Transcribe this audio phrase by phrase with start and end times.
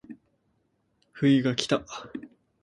[1.13, 1.83] 冬がきた